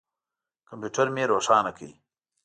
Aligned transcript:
کمپیوټر 0.69 1.07
مې 1.15 1.23
روښانه 1.31 1.71
کړ. 1.77 1.81